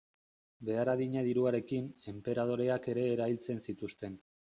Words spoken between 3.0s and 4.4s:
erailtzen zituzten.